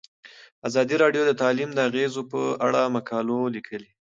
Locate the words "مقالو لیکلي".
2.95-3.89